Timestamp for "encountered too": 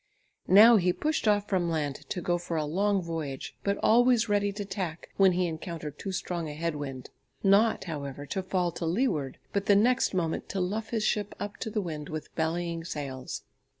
5.45-6.11